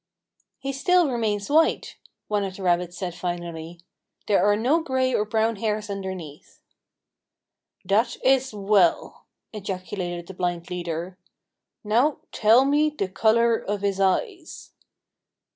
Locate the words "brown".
5.25-5.57